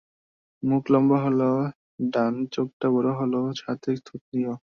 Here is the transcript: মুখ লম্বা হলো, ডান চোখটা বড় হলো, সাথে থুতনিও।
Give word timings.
মুখ 0.63 0.83
লম্বা 0.93 1.17
হলো, 1.25 1.49
ডান 2.13 2.33
চোখটা 2.53 2.87
বড় 2.95 3.09
হলো, 3.19 3.41
সাথে 3.57 3.89
থুতনিও। 4.05 4.53